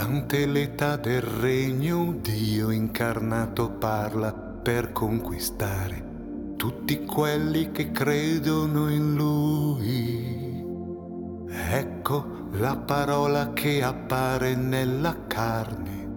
Durante 0.00 0.46
l'età 0.46 0.96
del 0.96 1.20
regno 1.20 2.16
Dio 2.22 2.70
incarnato 2.70 3.72
parla 3.72 4.32
per 4.32 4.92
conquistare 4.92 6.02
tutti 6.56 7.04
quelli 7.04 7.70
che 7.70 7.90
credono 7.90 8.88
in 8.88 9.14
Lui. 9.14 10.64
Ecco 11.50 12.48
la 12.52 12.78
parola 12.78 13.52
che 13.52 13.82
appare 13.82 14.54
nella 14.54 15.26
carne. 15.26 16.08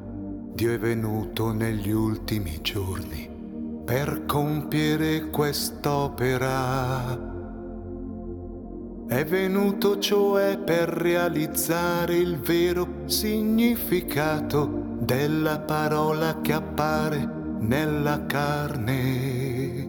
Dio 0.53 0.71
è 0.71 0.79
venuto 0.79 1.51
negli 1.51 1.91
ultimi 1.91 2.59
giorni 2.61 3.29
per 3.83 4.23
compiere 4.25 5.29
quest'opera. 5.29 7.32
È 9.13 9.23
venuto 9.25 9.99
cioè 9.99 10.57
per 10.57 10.89
realizzare 10.89 12.15
il 12.15 12.39
vero 12.39 13.03
significato 13.05 14.95
della 15.01 15.59
parola 15.59 16.41
che 16.41 16.53
appare 16.53 17.29
nella 17.59 18.25
carne. 18.25 19.87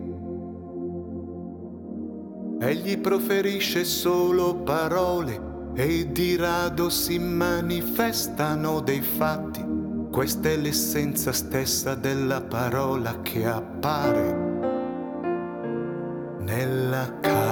Egli 2.61 2.98
proferisce 2.98 3.84
solo 3.84 4.57
parole 4.57 5.73
e 5.73 6.12
di 6.12 6.37
rado 6.37 6.91
si 6.91 7.19
manifestano 7.19 8.81
dei 8.81 9.01
fatti. 9.01 9.65
Questa 10.11 10.51
è 10.51 10.56
l'essenza 10.59 11.33
stessa 11.33 11.95
della 11.95 12.43
parola 12.43 13.23
che 13.23 13.47
appare 13.47 14.33
nella 16.41 17.20
carne. 17.20 17.44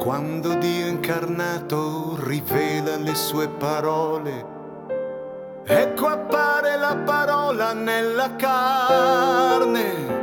Quando 0.00 0.54
Dio 0.54 0.86
incarnato 0.86 2.16
rivela 2.24 2.96
le 2.96 3.14
sue 3.14 3.48
parole, 3.50 4.46
ecco 5.62 6.06
appare 6.06 6.78
la 6.78 6.96
parola 7.04 7.74
nella 7.74 8.34
carne. 8.34 10.18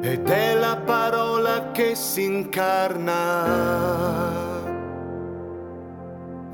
Ed 0.00 0.26
è 0.30 0.54
la 0.58 0.76
parola 0.76 1.72
che 1.72 1.94
si 1.94 2.24
incarna. 2.24 3.44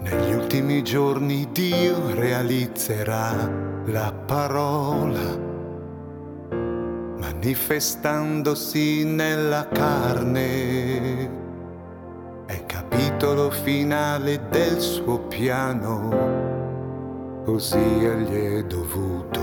Negli 0.00 0.32
ultimi 0.32 0.82
giorni 0.82 1.48
Dio 1.52 2.12
realizzerà 2.12 3.48
la 3.84 4.12
parola, 4.12 5.38
manifestandosi 7.20 9.04
nella 9.04 9.68
carne. 9.68 11.41
Capitolo 13.22 13.50
finale 13.52 14.48
del 14.50 14.80
suo 14.80 15.20
piano, 15.28 16.08
così 17.44 17.78
gli 17.78 18.56
è 18.56 18.64
dovuto 18.64 19.40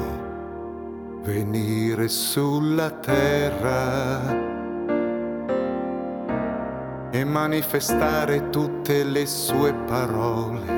venire 1.24 2.10
sulla 2.10 2.90
terra 2.90 4.20
e 7.10 7.24
manifestare 7.24 8.50
tutte 8.50 9.06
le 9.06 9.26
sue 9.26 9.74
parole 9.88 10.74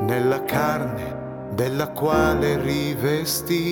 nella 0.00 0.42
carne 0.42 1.50
della 1.54 1.86
quale 1.90 2.54
è 2.54 2.60
rivestito. 2.60 3.70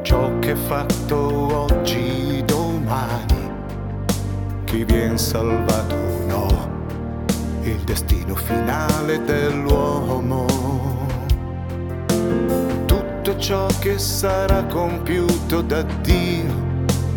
Ciò 0.00 0.38
che 0.38 0.56
fatto 0.56 1.66
oggi, 1.66 2.19
chi 4.70 4.84
vien 4.84 5.18
salvato 5.18 5.96
no, 6.26 6.46
il 7.62 7.80
destino 7.80 8.36
finale 8.36 9.20
dell'uomo. 9.24 10.46
Tutto 12.86 13.36
ciò 13.36 13.66
che 13.80 13.98
sarà 13.98 14.62
compiuto 14.64 15.60
da 15.62 15.82
Dio 15.82 16.68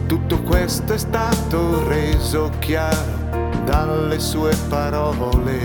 tutto 0.08 0.42
questo 0.42 0.94
è 0.94 0.98
stato 0.98 1.88
reso 1.88 2.50
chiaro 2.58 3.62
dalle 3.66 4.20
sue 4.20 4.56
parole. 4.68 5.58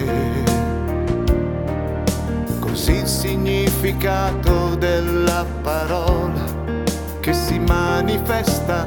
Così 2.59 2.97
il 2.97 3.07
significato 3.07 4.75
della 4.77 5.45
parola 5.63 6.45
che 7.21 7.33
si 7.33 7.59
manifesta 7.59 8.87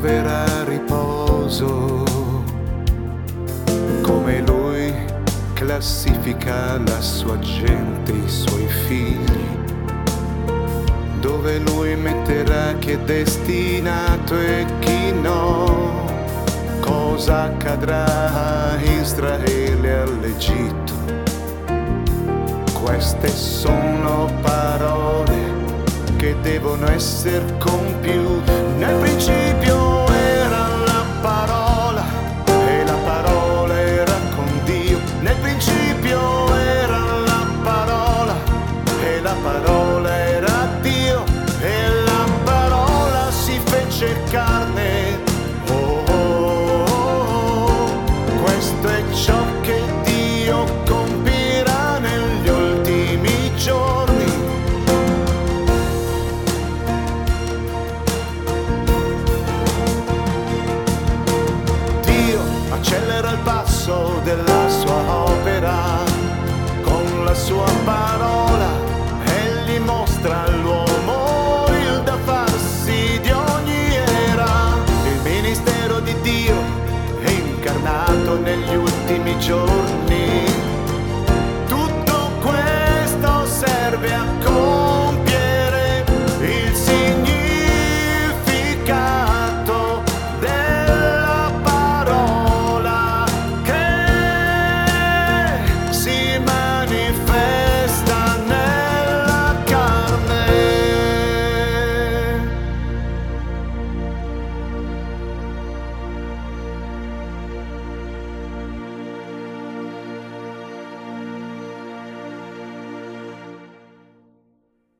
troverà 0.00 0.62
riposo 0.62 2.04
come 4.00 4.40
lui 4.46 4.94
classifica 5.54 6.78
la 6.78 7.00
sua 7.00 7.36
gente, 7.40 8.12
i 8.12 8.28
suoi 8.28 8.68
figli, 8.86 9.44
dove 11.18 11.58
lui 11.58 11.96
metterà 11.96 12.74
chi 12.78 12.92
è 12.92 12.98
destinato 12.98 14.38
e 14.38 14.66
chi 14.78 15.10
no, 15.20 16.04
cosa 16.78 17.46
accadrà 17.46 18.74
a 18.74 18.80
Israele 18.80 19.88
e 19.88 19.96
all'Egitto 19.96 20.94
queste 22.84 23.28
sono 23.28 24.30
parole 24.42 25.36
che 26.18 26.36
devono 26.40 26.88
essere 26.88 27.44
compiute. 27.58 28.27
sua 67.38 67.70
parola 67.84 68.68
egli 69.24 69.78
mostra 69.78 70.42
all'uomo 70.42 71.66
il 71.68 72.02
da 72.02 72.16
farsi 72.24 73.20
di 73.22 73.30
ogni 73.30 73.94
era. 73.94 74.74
Il 75.04 75.20
ministero 75.22 76.00
di 76.00 76.14
Dio 76.20 76.56
è 77.22 77.30
incarnato 77.30 78.40
negli 78.40 78.74
ultimi 78.74 79.38
giorni. 79.38 79.77